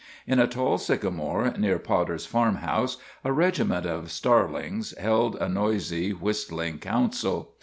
[0.25, 6.79] In a tall sycamore near Potter's farmhouse a regiment of starlings held a noisy, whistling
[6.79, 7.53] council.